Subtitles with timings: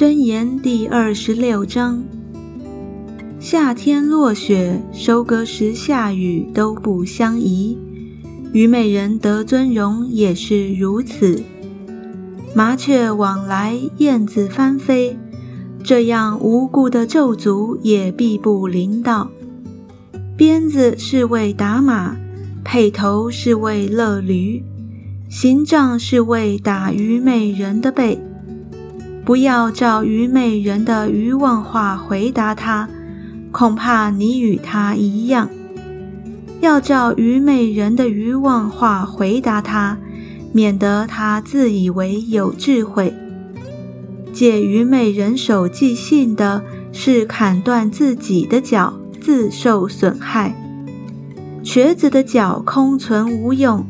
[0.00, 2.02] 箴言第二十六章：
[3.38, 7.76] 夏天落雪，收割时下雨，都不相宜。
[8.50, 11.42] 虞美人得尊荣也是如此。
[12.54, 15.18] 麻雀往来，燕子翻飞，
[15.84, 19.30] 这样无故的咒诅也必不临到。
[20.34, 22.16] 鞭子是为打马，
[22.64, 24.64] 辔头是为勒驴，
[25.28, 28.18] 行杖是为打虞美人的背。
[29.24, 32.88] 不要照愚昧人的愚妄话回答他，
[33.52, 35.48] 恐怕你与他一样；
[36.60, 39.98] 要照愚昧人的愚妄话回答他，
[40.52, 43.14] 免得他自以为有智慧。
[44.32, 50.54] 借愚昧人手寄信的是砍断自己的脚，自受损害；
[51.62, 53.84] 瘸子的脚空存无用。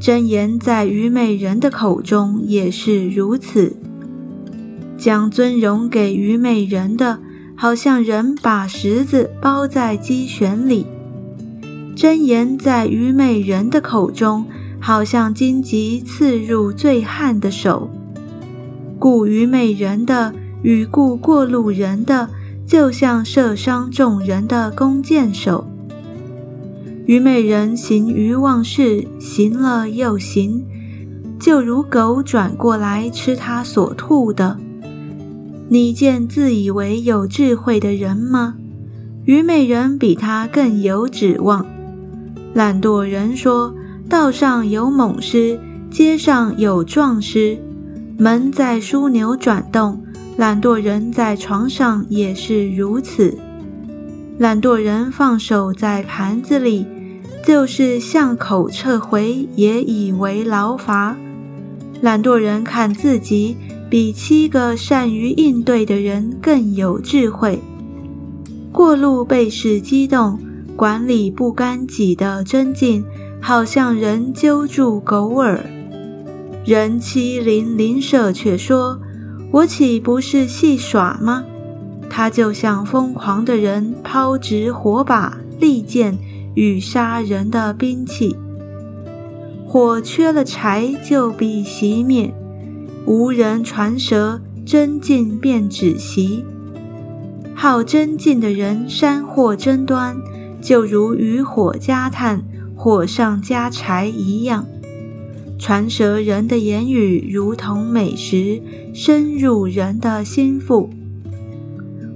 [0.00, 3.76] 真言在愚昧人的口中也是如此。
[5.02, 7.18] 将尊荣给虞美人的，
[7.56, 10.86] 好像人把石子包在鸡旋里；
[11.96, 14.46] 真言在虞美人的口中，
[14.78, 17.90] 好像荆棘刺入醉汉的手。
[18.96, 22.28] 故虞美人的与故过路人的，
[22.64, 25.66] 就像射伤众人的弓箭手。
[27.06, 30.64] 虞美人行愚妄事，行了又行，
[31.40, 34.56] 就如狗转过来吃它所吐的。
[35.72, 38.56] 你见自以为有智慧的人吗？
[39.24, 41.64] 虞美人比他更有指望。
[42.52, 43.74] 懒惰人说
[44.06, 45.58] ：“道上有猛狮，
[45.90, 47.56] 街上有壮狮。
[48.18, 50.04] 门在枢纽转动，
[50.36, 53.38] 懒惰人在床上也是如此。
[54.36, 56.86] 懒惰人放手在盘子里，
[57.46, 61.16] 就是向口撤回，也以为劳乏。
[62.02, 63.56] 懒惰人看自己。”
[63.92, 67.60] 比七个善于应对的人更有智慧。
[68.72, 70.38] 过路被事激动，
[70.74, 73.04] 管理不干己的真境，
[73.38, 75.62] 好像人揪住狗耳。
[76.64, 78.98] 人欺邻邻舍，却说
[79.52, 81.44] ：“我岂不是戏耍吗？”
[82.08, 86.16] 他就像疯狂的人，抛掷火把、利剑
[86.54, 88.34] 与杀人的兵器。
[89.66, 92.32] 火缺了柴，就必熄灭。
[93.06, 96.44] 无人传舌，真境便止息。
[97.54, 100.16] 好真境的人，山祸争端，
[100.60, 102.42] 就如渔火加炭，
[102.76, 104.66] 火上加柴一样。
[105.58, 108.60] 传舌人的言语，如同美食，
[108.92, 110.90] 深入人的心腹。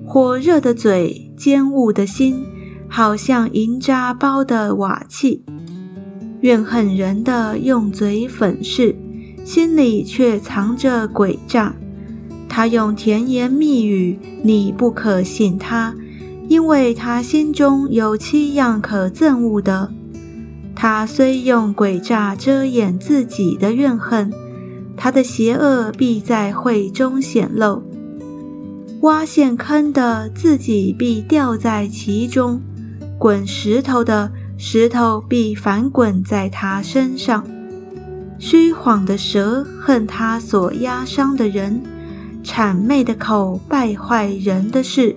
[0.05, 2.45] 火热的嘴，尖恶的心，
[2.89, 5.45] 好像银渣包的瓦器。
[6.41, 8.97] 怨恨人的，用嘴粉饰。
[9.47, 11.73] 心里却藏着诡诈，
[12.49, 15.95] 他用甜言蜜语，你不可信他，
[16.49, 19.93] 因为他心中有七样可憎恶的。
[20.75, 24.33] 他虽用诡诈遮掩自己的怨恨，
[24.97, 27.81] 他的邪恶必在会中显露。
[29.03, 32.61] 挖陷坑的自己必掉在其中，
[33.17, 37.47] 滚石头的石头必反滚在他身上。
[38.39, 41.83] 虚晃的舌恨他所压伤的人，
[42.45, 45.17] 谄媚的口败坏人的事。